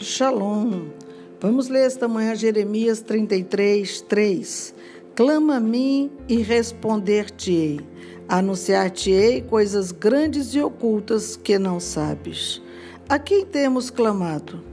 Shalom. 0.00 0.90
Vamos 1.40 1.66
ler 1.68 1.84
esta 1.84 2.06
manhã 2.06 2.32
Jeremias 2.36 3.00
33, 3.00 4.02
3. 4.02 4.74
Clama 5.16 5.56
a 5.56 5.60
mim 5.60 6.08
e 6.28 6.36
responder-te-ei. 6.40 7.80
Anunciar-te-ei 8.28 9.42
coisas 9.42 9.90
grandes 9.90 10.54
e 10.54 10.60
ocultas 10.60 11.34
que 11.34 11.58
não 11.58 11.80
sabes. 11.80 12.62
A 13.08 13.18
quem 13.18 13.44
temos 13.44 13.90
clamado? 13.90 14.67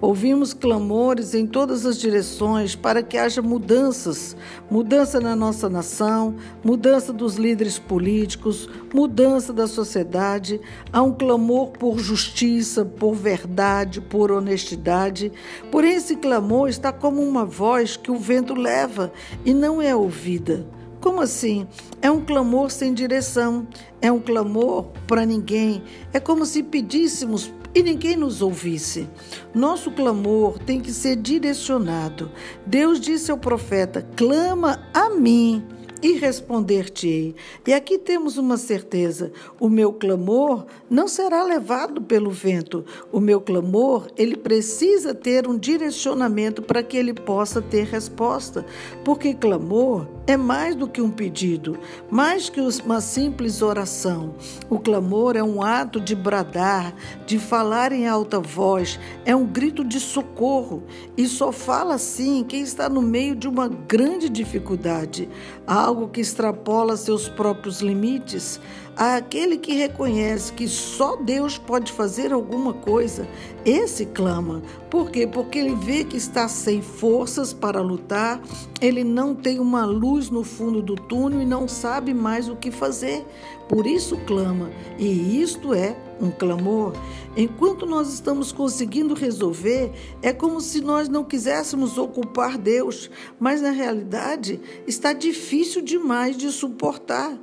Ouvimos 0.00 0.52
clamores 0.52 1.32
em 1.34 1.46
todas 1.46 1.86
as 1.86 1.96
direções 1.96 2.74
para 2.74 3.02
que 3.02 3.16
haja 3.16 3.40
mudanças 3.40 4.36
mudança 4.70 5.20
na 5.20 5.36
nossa 5.36 5.68
nação, 5.68 6.34
mudança 6.64 7.12
dos 7.12 7.36
líderes 7.36 7.78
políticos, 7.78 8.68
mudança 8.92 9.52
da 9.52 9.66
sociedade. 9.66 10.60
Há 10.92 11.02
um 11.02 11.12
clamor 11.12 11.70
por 11.70 11.98
justiça, 11.98 12.84
por 12.84 13.14
verdade, 13.14 14.00
por 14.00 14.32
honestidade. 14.32 15.30
Porém, 15.70 15.94
esse 15.94 16.16
clamor 16.16 16.68
está 16.68 16.92
como 16.92 17.22
uma 17.22 17.44
voz 17.44 17.96
que 17.96 18.10
o 18.10 18.18
vento 18.18 18.54
leva 18.54 19.12
e 19.44 19.52
não 19.52 19.80
é 19.80 19.94
ouvida. 19.94 20.66
Como 21.02 21.20
assim? 21.20 21.66
É 22.00 22.08
um 22.08 22.24
clamor 22.24 22.70
sem 22.70 22.94
direção, 22.94 23.66
é 24.00 24.12
um 24.12 24.20
clamor 24.20 24.84
para 25.08 25.26
ninguém. 25.26 25.82
É 26.12 26.20
como 26.20 26.46
se 26.46 26.62
pedíssemos 26.62 27.52
e 27.74 27.82
ninguém 27.82 28.16
nos 28.16 28.40
ouvisse. 28.40 29.08
Nosso 29.52 29.90
clamor 29.90 30.60
tem 30.60 30.80
que 30.80 30.92
ser 30.92 31.16
direcionado. 31.16 32.30
Deus 32.64 33.00
disse 33.00 33.32
ao 33.32 33.36
profeta: 33.36 34.06
clama 34.14 34.80
a 34.94 35.10
mim 35.10 35.66
e 36.02 36.12
responder-te-ei. 36.14 37.34
E 37.66 37.72
aqui 37.72 37.96
temos 37.96 38.36
uma 38.36 38.56
certeza: 38.56 39.32
o 39.60 39.68
meu 39.68 39.92
clamor 39.92 40.66
não 40.90 41.06
será 41.06 41.44
levado 41.44 42.02
pelo 42.02 42.30
vento. 42.30 42.84
O 43.12 43.20
meu 43.20 43.40
clamor, 43.40 44.08
ele 44.16 44.36
precisa 44.36 45.14
ter 45.14 45.46
um 45.46 45.56
direcionamento 45.56 46.60
para 46.60 46.82
que 46.82 46.96
ele 46.96 47.14
possa 47.14 47.62
ter 47.62 47.84
resposta, 47.84 48.66
porque 49.04 49.32
clamor 49.32 50.06
é 50.26 50.36
mais 50.36 50.74
do 50.74 50.86
que 50.86 51.00
um 51.00 51.10
pedido, 51.10 51.78
mais 52.10 52.48
que 52.48 52.60
uma 52.60 53.00
simples 53.00 53.62
oração. 53.62 54.34
O 54.70 54.78
clamor 54.78 55.36
é 55.36 55.42
um 55.42 55.62
ato 55.62 56.00
de 56.00 56.14
bradar, 56.14 56.94
de 57.26 57.38
falar 57.38 57.92
em 57.92 58.06
alta 58.06 58.38
voz, 58.38 59.00
é 59.24 59.34
um 59.34 59.46
grito 59.46 59.84
de 59.84 59.98
socorro. 59.98 60.84
E 61.16 61.26
só 61.26 61.50
fala 61.50 61.94
assim 61.94 62.44
quem 62.44 62.62
está 62.62 62.88
no 62.88 63.02
meio 63.02 63.34
de 63.34 63.48
uma 63.48 63.68
grande 63.68 64.28
dificuldade, 64.28 65.28
algo 65.66 66.08
que 66.08 66.20
extrapola 66.20 66.96
seus 66.96 67.28
próprios 67.28 67.80
limites. 67.80 68.60
Aquele 68.94 69.56
que 69.56 69.72
reconhece 69.72 70.52
que 70.52 70.68
só 70.68 71.16
Deus 71.16 71.56
pode 71.56 71.90
fazer 71.90 72.32
alguma 72.32 72.74
coisa, 72.74 73.26
esse 73.64 74.04
clama. 74.04 74.62
Por 74.90 75.10
quê? 75.10 75.26
Porque 75.26 75.58
ele 75.58 75.74
vê 75.74 76.04
que 76.04 76.16
está 76.16 76.46
sem 76.46 76.82
forças 76.82 77.54
para 77.54 77.80
lutar, 77.80 78.40
ele 78.80 79.02
não 79.02 79.34
tem 79.34 79.58
uma 79.58 79.86
luz 79.86 80.28
no 80.28 80.44
fundo 80.44 80.82
do 80.82 80.94
túnel 80.94 81.40
e 81.40 81.46
não 81.46 81.66
sabe 81.66 82.12
mais 82.12 82.48
o 82.50 82.56
que 82.56 82.70
fazer. 82.70 83.24
Por 83.68 83.86
isso 83.86 84.18
clama. 84.26 84.70
E 84.98 85.40
isto 85.40 85.72
é 85.72 85.96
um 86.22 86.30
clamor. 86.30 86.92
Enquanto 87.36 87.84
nós 87.84 88.12
estamos 88.12 88.52
conseguindo 88.52 89.12
resolver, 89.12 89.90
é 90.22 90.32
como 90.32 90.60
se 90.60 90.80
nós 90.80 91.08
não 91.08 91.24
quiséssemos 91.24 91.98
ocupar 91.98 92.56
Deus, 92.56 93.10
mas 93.38 93.60
na 93.60 93.70
realidade 93.70 94.60
está 94.86 95.12
difícil 95.12 95.82
demais 95.82 96.36
de 96.36 96.50
suportar. 96.52 97.36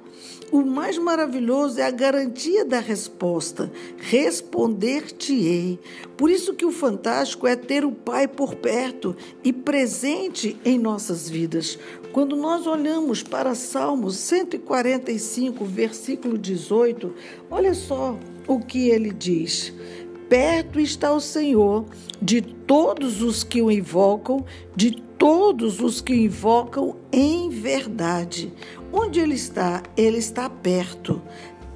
O 0.51 0.63
mais 0.63 0.97
maravilhoso 0.97 1.79
é 1.79 1.83
a 1.83 1.91
garantia 1.91 2.65
da 2.65 2.79
resposta. 2.79 3.71
Responder-te-ei. 3.97 5.79
Por 6.17 6.31
isso 6.31 6.55
que 6.55 6.65
o 6.65 6.71
fantástico 6.71 7.45
é 7.45 7.55
ter 7.55 7.85
o 7.85 7.91
Pai 7.91 8.27
por 8.27 8.55
perto 8.55 9.15
e 9.43 9.53
presente 9.53 10.57
em 10.65 10.79
nossas 10.79 11.29
vidas. 11.29 11.77
Quando 12.11 12.35
nós 12.35 12.65
olhamos 12.65 13.21
para 13.21 13.53
Salmos 13.53 14.15
145, 14.15 15.63
versículo 15.65 16.35
18, 16.35 17.13
olha 17.51 17.75
só 17.75 18.17
o 18.49 18.59
que 18.59 18.89
ele 18.89 19.13
diz. 19.13 19.71
Perto 20.27 20.79
está 20.79 21.13
o 21.13 21.21
Senhor 21.21 21.85
de 22.21 22.41
todos 22.41 23.21
os 23.21 23.43
que 23.43 23.61
o 23.61 23.71
invocam, 23.71 24.43
de 24.75 24.91
todos 24.91 25.79
os 25.79 26.01
que 26.01 26.13
o 26.13 26.15
invocam 26.15 26.97
em 27.11 27.49
verdade. 27.49 28.51
Onde 28.91 29.19
ele 29.19 29.35
está? 29.35 29.83
Ele 29.95 30.17
está 30.17 30.49
perto. 30.49 31.21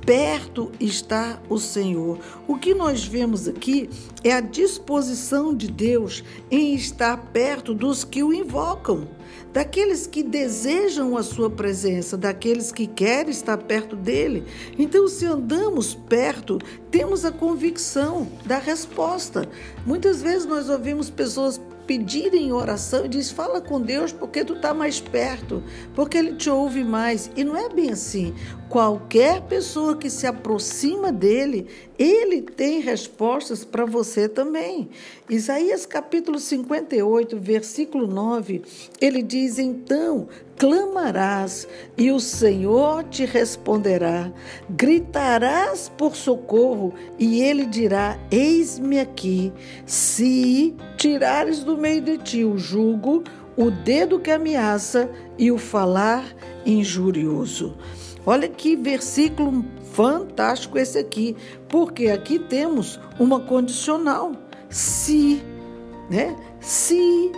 Perto 0.05 0.69
está 0.81 1.41
o 1.49 1.57
Senhor. 1.57 2.19
O 2.45 2.57
que 2.57 2.73
nós 2.73 3.05
vemos 3.05 3.47
aqui 3.47 3.89
é 4.21 4.33
a 4.33 4.41
disposição 4.41 5.55
de 5.55 5.71
Deus 5.71 6.23
em 6.51 6.75
estar 6.75 7.15
perto 7.31 7.73
dos 7.73 8.03
que 8.03 8.21
o 8.21 8.33
invocam, 8.33 9.07
daqueles 9.53 10.05
que 10.05 10.21
desejam 10.21 11.15
a 11.15 11.23
sua 11.23 11.49
presença, 11.49 12.17
daqueles 12.17 12.69
que 12.69 12.85
querem 12.85 13.31
estar 13.31 13.57
perto 13.57 13.95
dele. 13.95 14.43
Então, 14.77 15.07
se 15.07 15.25
andamos 15.25 15.95
perto, 15.95 16.59
temos 16.91 17.23
a 17.23 17.31
convicção 17.31 18.27
da 18.45 18.57
resposta. 18.57 19.47
Muitas 19.85 20.21
vezes 20.21 20.45
nós 20.45 20.69
ouvimos 20.69 21.09
pessoas 21.09 21.61
pedir 21.85 22.33
em 22.33 22.51
oração 22.51 23.05
e 23.05 23.09
diz: 23.09 23.31
fala 23.31 23.61
com 23.61 23.79
Deus 23.79 24.11
porque 24.11 24.43
tu 24.43 24.53
está 24.53 24.73
mais 24.73 24.99
perto, 24.99 25.63
porque 25.93 26.17
Ele 26.17 26.35
te 26.35 26.49
ouve 26.49 26.83
mais. 26.83 27.31
E 27.35 27.43
não 27.43 27.55
é 27.55 27.69
bem 27.69 27.91
assim. 27.91 28.33
Qualquer 28.69 29.41
pessoa 29.41 29.95
que 29.95 30.09
se 30.09 30.25
aproxima 30.25 31.11
dele, 31.11 31.67
ele 31.97 32.41
tem 32.41 32.79
respostas 32.79 33.63
para 33.63 33.85
você 33.85 34.27
também. 34.27 34.89
Isaías 35.29 35.85
capítulo 35.85 36.39
58, 36.39 37.37
versículo 37.39 38.07
9, 38.07 38.61
ele 38.99 39.21
diz: 39.21 39.59
Então 39.59 40.27
clamarás 40.57 41.67
e 41.97 42.11
o 42.11 42.19
Senhor 42.19 43.03
te 43.05 43.25
responderá, 43.25 44.31
gritarás 44.69 45.91
por 45.97 46.15
socorro 46.15 46.93
e 47.19 47.41
ele 47.41 47.65
dirá: 47.65 48.19
Eis-me 48.31 48.99
aqui. 48.99 49.51
Se 49.85 50.75
tirares 50.97 51.63
do 51.63 51.77
meio 51.77 52.01
de 52.01 52.17
ti 52.17 52.43
o 52.43 52.57
jugo, 52.57 53.23
o 53.55 53.69
dedo 53.69 54.19
que 54.19 54.31
ameaça 54.31 55.09
e 55.37 55.51
o 55.51 55.57
falar 55.57 56.25
injurioso. 56.65 57.75
Olha 58.25 58.47
que 58.47 58.75
versículo 58.75 59.65
fantástico 59.91 60.77
esse 60.77 60.97
aqui, 60.97 61.35
porque 61.67 62.07
aqui 62.07 62.39
temos 62.39 62.99
uma 63.19 63.39
condicional. 63.39 64.31
Se, 64.69 65.43
né? 66.09 66.35
Se 66.59 67.31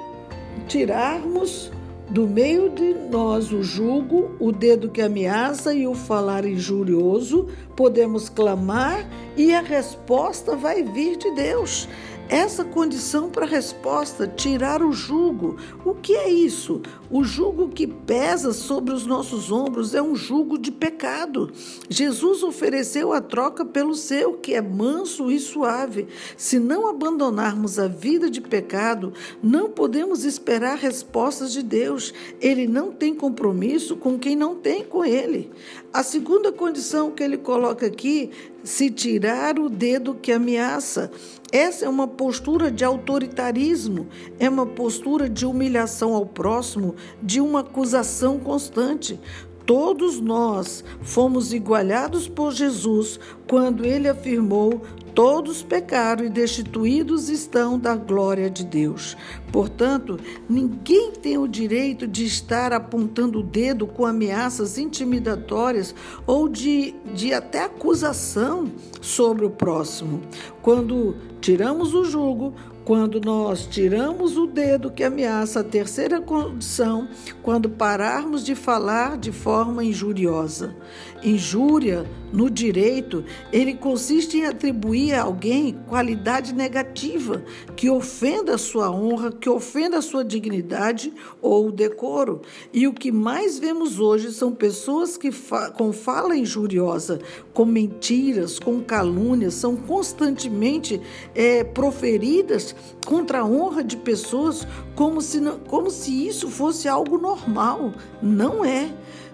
tirarmos 0.68 1.72
do 2.10 2.28
meio 2.28 2.70
de 2.70 2.94
nós 3.12 3.52
o 3.52 3.64
jugo, 3.64 4.36
o 4.40 4.52
dedo 4.52 4.90
que 4.90 5.02
ameaça 5.02 5.74
e 5.74 5.88
o 5.88 5.96
falar 5.96 6.46
injurioso, 6.46 7.48
podemos 7.76 8.30
clamar 8.30 9.06
e 9.36 9.54
a 9.54 9.62
resposta 9.62 10.56
vai 10.56 10.84
vir 10.84 11.18
de 11.18 11.32
Deus 11.32 11.90
essa 12.28 12.64
condição 12.64 13.30
para 13.30 13.46
a 13.46 13.50
resposta, 13.50 14.28
tirar 14.28 14.82
o 14.82 14.92
jugo. 14.92 15.58
O 15.84 15.94
que 15.94 16.16
é 16.16 16.30
isso? 16.30 16.82
O 17.10 17.24
jugo 17.24 17.70
que 17.70 17.86
pesa 17.86 18.52
sobre 18.52 18.94
os 18.94 19.06
nossos 19.06 19.52
ombros 19.52 19.94
é 19.94 20.02
um 20.02 20.16
jugo 20.16 20.58
de 20.58 20.72
pecado. 20.72 21.52
Jesus 21.88 22.42
ofereceu 22.42 23.14
a 23.14 23.22
troca 23.22 23.64
pelo 23.64 23.94
seu, 23.94 24.34
que 24.34 24.54
é 24.54 24.62
manso 24.62 25.32
e 25.32 25.40
suave. 25.40 26.08
Se 26.36 26.58
não 26.58 26.88
abandonarmos 26.88 27.78
a 27.78 27.88
vida 27.88 28.30
de 28.30 28.42
pecado, 28.42 29.14
não 29.42 29.70
podemos 29.70 30.26
esperar 30.26 30.78
respostas 30.78 31.54
de 31.54 31.62
Deus. 31.62 32.14
Ele 32.42 32.68
não 32.68 32.92
tem 32.92 33.14
compromisso 33.14 33.96
com 33.96 34.18
quem 34.18 34.36
não 34.36 34.56
tem 34.56 34.84
com 34.84 35.06
ele. 35.06 35.52
A 35.94 36.04
segunda 36.04 36.52
condição 36.52 37.12
que 37.12 37.24
ele 37.24 37.38
coloca 37.38 37.86
aqui, 37.86 38.32
se 38.66 38.90
tirar 38.90 39.60
o 39.60 39.70
dedo 39.70 40.16
que 40.16 40.32
ameaça. 40.32 41.12
Essa 41.52 41.86
é 41.86 41.90
uma 41.90 42.08
postura 42.16 42.72
de 42.72 42.84
autoritarismo, 42.84 44.08
é 44.40 44.50
uma 44.50 44.66
postura 44.66 45.30
de 45.30 45.46
humilhação 45.46 46.14
ao 46.14 46.26
próximo, 46.26 46.96
de 47.22 47.40
uma 47.42 47.60
acusação 47.60 48.40
constante. 48.40 49.20
Todos 49.66 50.20
nós 50.20 50.84
fomos 51.02 51.52
igualados 51.52 52.28
por 52.28 52.52
Jesus 52.52 53.20
quando 53.48 53.84
ele 53.84 54.08
afirmou: 54.08 54.82
Todos 55.16 55.64
pecaram 55.64 56.26
e 56.26 56.30
destituídos 56.30 57.30
estão 57.30 57.80
da 57.80 57.96
glória 57.96 58.50
de 58.50 58.64
Deus. 58.64 59.16
Portanto, 59.52 60.20
ninguém 60.48 61.14
tem 61.14 61.38
o 61.38 61.48
direito 61.48 62.06
de 62.06 62.26
estar 62.26 62.74
apontando 62.74 63.40
o 63.40 63.44
dedo 63.44 63.88
com 63.88 64.06
ameaças 64.06 64.78
intimidatórias 64.78 65.96
ou 66.28 66.50
de, 66.50 66.94
de 67.14 67.34
até 67.34 67.64
acusação 67.64 68.70
sobre 69.02 69.46
o 69.46 69.50
próximo. 69.50 70.22
Quando 70.62 71.16
tiramos 71.40 71.94
o 71.94 72.04
jugo, 72.04 72.54
quando 72.86 73.20
nós 73.20 73.66
tiramos 73.66 74.38
o 74.38 74.46
dedo 74.46 74.92
que 74.92 75.04
ameaça 75.04 75.62
a 75.62 75.64
terceira 75.64 76.22
condição, 76.22 77.10
quando 77.42 77.68
pararmos 77.68 78.46
de 78.46 78.54
falar 78.54 79.18
de 79.18 79.32
forma 79.32 79.84
injuriosa. 79.84 80.76
Injúria, 81.24 82.06
no 82.32 82.48
direito, 82.48 83.26
ele 83.52 83.74
consiste 83.74 84.38
em 84.38 84.46
atribuir 84.46 85.16
a 85.16 85.24
alguém 85.24 85.76
qualidade 85.88 86.54
negativa 86.54 87.44
que 87.76 87.90
ofenda 87.90 88.54
a 88.54 88.58
sua 88.60 88.92
honra, 88.92 89.32
que 89.32 89.50
ofenda 89.50 89.98
a 89.98 90.02
sua 90.02 90.24
dignidade 90.24 91.12
ou 91.42 91.70
o 91.70 91.72
decoro. 91.72 92.42
E 92.72 92.88
o 92.88 92.94
que 92.94 93.12
mais 93.12 93.58
vemos 93.58 94.00
hoje 94.00 94.32
são 94.32 94.54
pessoas 94.54 95.18
que 95.18 95.32
fa 95.32 95.72
com 95.72 95.92
fala 95.92 96.38
injuriosa, 96.38 97.20
com 97.52 97.66
mentiras, 97.66 98.60
com 98.60 98.80
calúnias, 98.82 99.56
são 99.56 99.76
constantemente 99.76 101.02
é, 101.34 101.64
proferidas 101.64 102.75
contra 103.06 103.40
a 103.40 103.46
honra 103.46 103.84
de 103.84 103.98
pessoas 103.98 104.68
como 104.96 105.22
se, 105.22 105.40
como 105.68 105.90
se 105.90 106.28
isso 106.28 106.50
fosse 106.50 106.88
algo 106.88 107.18
normal. 107.18 107.94
Não 108.22 108.64
é. 108.64 108.92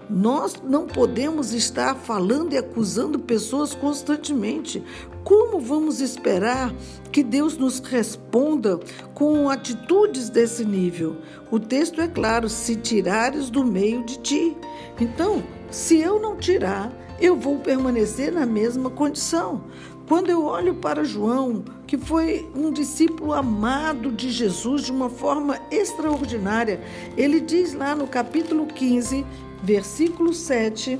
Nós 0.10 0.62
não 0.62 0.86
podemos 0.86 1.54
estar 1.54 1.96
falando 1.96 2.52
e 2.52 2.58
acusando 2.58 3.18
pessoas 3.18 3.74
constantemente. 3.74 4.84
Como 5.24 5.58
vamos 5.58 6.02
esperar 6.02 6.74
que 7.14 7.24
Deus 7.24 7.58
nos 7.58 7.80
responda 7.80 8.78
com 9.14 9.50
atitudes 9.50 10.30
desse 10.30 10.66
nível? 10.66 11.16
O 11.50 11.58
texto 11.60 12.02
é 12.02 12.10
claro: 12.10 12.50
se 12.50 12.76
tirares 12.76 13.50
do 13.50 13.64
meio 13.64 14.04
de 14.04 14.20
ti. 14.20 14.58
Então, 15.00 15.42
se 15.70 16.00
eu 16.00 16.20
não 16.20 16.36
tirar, 16.36 16.92
eu 17.22 17.36
vou 17.38 17.60
permanecer 17.60 18.34
na 18.34 18.46
mesma 18.46 18.90
condição. 18.90 19.64
Quando 20.08 20.30
eu 20.30 20.46
olho 20.46 20.76
para 20.76 21.04
João, 21.04 21.64
que 21.88 21.98
foi 21.98 22.50
um 22.56 22.72
discípulo 22.72 23.34
amado 23.34 24.12
de 24.12 24.30
Jesus 24.30 24.84
de 24.84 24.92
uma 24.92 25.10
forma 25.10 25.60
extraordinária, 25.70 26.82
ele 27.16 27.40
diz 27.40 27.74
lá 27.74 27.96
no 27.96 28.08
capítulo 28.08 28.66
15, 28.68 29.26
versículo 29.64 30.34
7 30.34 31.00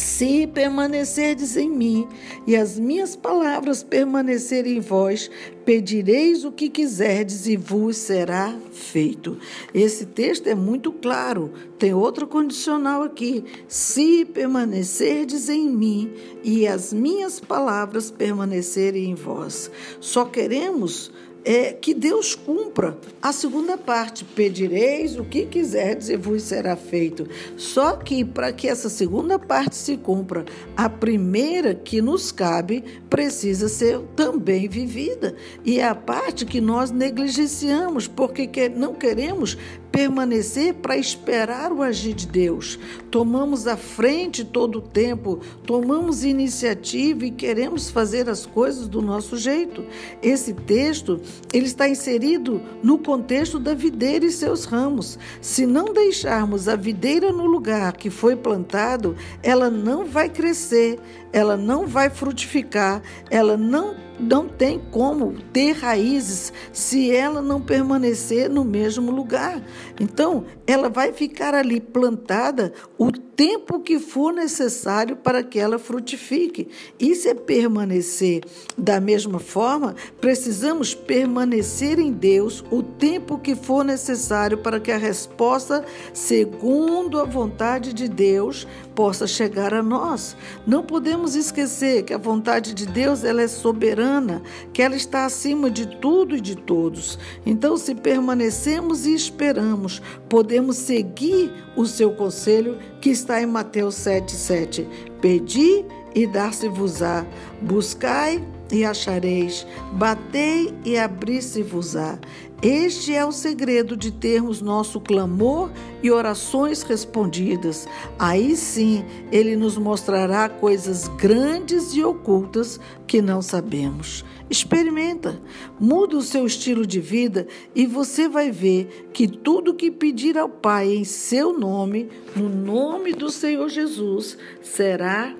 se 0.00 0.46
permanecerdes 0.46 1.56
em 1.56 1.68
mim 1.68 2.08
e 2.46 2.56
as 2.56 2.78
minhas 2.78 3.16
palavras 3.16 3.82
permanecerem 3.82 4.76
em 4.76 4.80
vós, 4.80 5.30
pedireis 5.64 6.44
o 6.44 6.52
que 6.52 6.68
quiserdes 6.68 7.46
e 7.46 7.56
vos 7.56 7.96
será 7.96 8.56
feito. 8.72 9.36
Esse 9.74 10.06
texto 10.06 10.46
é 10.46 10.54
muito 10.54 10.92
claro. 10.92 11.52
Tem 11.78 11.92
outro 11.92 12.26
condicional 12.26 13.02
aqui. 13.02 13.44
Se 13.66 14.24
permanecerdes 14.24 15.48
em 15.48 15.68
mim 15.68 16.12
e 16.42 16.66
as 16.66 16.92
minhas 16.92 17.40
palavras 17.40 18.10
permanecerem 18.10 19.10
em 19.10 19.14
vós. 19.14 19.70
Só 20.00 20.24
queremos 20.24 21.10
é, 21.48 21.72
que 21.72 21.94
Deus 21.94 22.34
cumpra 22.34 22.98
a 23.22 23.32
segunda 23.32 23.78
parte. 23.78 24.22
Pedireis 24.22 25.18
o 25.18 25.24
que 25.24 25.46
quiserdes 25.46 26.10
e 26.10 26.16
vos 26.16 26.42
será 26.42 26.76
feito. 26.76 27.26
Só 27.56 27.96
que 27.96 28.22
para 28.22 28.52
que 28.52 28.68
essa 28.68 28.90
segunda 28.90 29.38
parte 29.38 29.74
se 29.74 29.96
cumpra, 29.96 30.44
a 30.76 30.90
primeira 30.90 31.74
que 31.74 32.02
nos 32.02 32.30
cabe 32.30 32.84
precisa 33.08 33.66
ser 33.66 33.98
também 34.14 34.68
vivida. 34.68 35.34
E 35.64 35.80
é 35.80 35.88
a 35.88 35.94
parte 35.94 36.44
que 36.44 36.60
nós 36.60 36.90
negligenciamos, 36.90 38.06
porque 38.06 38.68
não 38.68 38.92
queremos 38.92 39.56
permanecer 39.90 40.74
para 40.74 40.96
esperar 40.96 41.72
o 41.72 41.82
agir 41.82 42.14
de 42.14 42.26
Deus. 42.26 42.78
Tomamos 43.10 43.66
a 43.66 43.76
frente 43.76 44.44
todo 44.44 44.78
o 44.78 44.82
tempo, 44.82 45.40
tomamos 45.66 46.24
iniciativa 46.24 47.24
e 47.24 47.30
queremos 47.30 47.90
fazer 47.90 48.28
as 48.28 48.46
coisas 48.46 48.86
do 48.86 49.00
nosso 49.00 49.36
jeito. 49.36 49.84
Esse 50.22 50.52
texto, 50.52 51.20
ele 51.52 51.66
está 51.66 51.88
inserido 51.88 52.60
no 52.82 52.98
contexto 52.98 53.58
da 53.58 53.74
videira 53.74 54.24
e 54.24 54.30
seus 54.30 54.64
ramos. 54.64 55.18
Se 55.40 55.66
não 55.66 55.92
deixarmos 55.92 56.68
a 56.68 56.76
videira 56.76 57.32
no 57.32 57.46
lugar 57.46 57.96
que 57.96 58.10
foi 58.10 58.36
plantado, 58.36 59.16
ela 59.42 59.70
não 59.70 60.04
vai 60.04 60.28
crescer, 60.28 60.98
ela 61.32 61.56
não 61.56 61.86
vai 61.86 62.10
frutificar, 62.10 63.02
ela 63.30 63.56
não 63.56 64.07
não 64.18 64.48
tem 64.48 64.80
como 64.90 65.34
ter 65.52 65.72
raízes 65.72 66.52
se 66.72 67.10
ela 67.10 67.40
não 67.40 67.60
permanecer 67.60 68.50
no 68.50 68.64
mesmo 68.64 69.10
lugar. 69.10 69.62
Então, 70.00 70.44
ela 70.66 70.88
vai 70.88 71.12
ficar 71.12 71.54
ali 71.54 71.80
plantada 71.80 72.72
o 72.96 73.10
tempo 73.10 73.80
que 73.80 73.98
for 74.00 74.32
necessário 74.32 75.16
para 75.16 75.42
que 75.42 75.58
ela 75.58 75.78
frutifique. 75.78 76.68
Isso 76.98 77.28
é 77.28 77.34
permanecer. 77.34 78.42
Da 78.76 79.00
mesma 79.00 79.38
forma, 79.38 79.94
precisamos 80.20 80.94
permanecer 80.94 81.98
em 81.98 82.12
Deus 82.12 82.64
o 82.70 82.82
tempo 82.82 83.38
que 83.38 83.54
for 83.54 83.84
necessário 83.84 84.58
para 84.58 84.80
que 84.80 84.90
a 84.90 84.98
resposta, 84.98 85.84
segundo 86.12 87.20
a 87.20 87.24
vontade 87.24 87.92
de 87.92 88.08
Deus, 88.08 88.66
possa 88.98 89.28
chegar 89.28 89.72
a 89.72 89.80
nós. 89.80 90.36
Não 90.66 90.82
podemos 90.82 91.36
esquecer 91.36 92.02
que 92.02 92.12
a 92.12 92.18
vontade 92.18 92.74
de 92.74 92.84
Deus 92.84 93.22
ela 93.22 93.40
é 93.40 93.46
soberana, 93.46 94.42
que 94.72 94.82
ela 94.82 94.96
está 94.96 95.24
acima 95.24 95.70
de 95.70 95.86
tudo 95.98 96.34
e 96.34 96.40
de 96.40 96.56
todos. 96.56 97.16
Então, 97.46 97.76
se 97.76 97.94
permanecemos 97.94 99.06
e 99.06 99.14
esperamos, 99.14 100.02
podemos 100.28 100.78
seguir 100.78 101.52
o 101.76 101.86
seu 101.86 102.10
conselho 102.10 102.76
que 103.00 103.10
está 103.10 103.40
em 103.40 103.46
Mateus 103.46 103.94
7,7. 103.94 104.84
Pedi 105.20 105.84
e 106.12 106.26
dar-se-vos-á, 106.26 107.24
buscai 107.62 108.44
e 108.72 108.84
achareis, 108.84 109.64
batei 109.92 110.74
e 110.84 110.98
abri-se-vos-á. 110.98 112.18
Este 112.60 113.14
é 113.14 113.24
o 113.24 113.30
segredo 113.30 113.96
de 113.96 114.10
termos 114.10 114.60
nosso 114.60 115.00
clamor 115.00 115.70
e 116.02 116.10
orações 116.10 116.82
respondidas. 116.82 117.86
Aí 118.18 118.56
sim, 118.56 119.04
ele 119.30 119.54
nos 119.54 119.78
mostrará 119.78 120.48
coisas 120.48 121.06
grandes 121.06 121.94
e 121.94 122.02
ocultas 122.02 122.80
que 123.06 123.22
não 123.22 123.40
sabemos. 123.40 124.24
Experimenta, 124.50 125.40
muda 125.78 126.16
o 126.16 126.22
seu 126.22 126.46
estilo 126.46 126.84
de 126.84 126.98
vida 126.98 127.46
e 127.76 127.86
você 127.86 128.28
vai 128.28 128.50
ver 128.50 129.08
que 129.12 129.28
tudo 129.28 129.74
que 129.74 129.88
pedir 129.88 130.36
ao 130.36 130.48
Pai 130.48 130.92
em 130.92 131.04
seu 131.04 131.56
nome, 131.56 132.08
no 132.34 132.48
nome 132.48 133.12
do 133.12 133.30
Senhor 133.30 133.68
Jesus, 133.68 134.36
será 134.60 135.32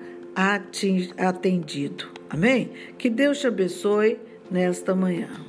atendido. 1.17 2.07
Amém? 2.29 2.71
Que 2.97 3.09
Deus 3.09 3.39
te 3.39 3.47
abençoe 3.47 4.17
nesta 4.49 4.95
manhã. 4.95 5.48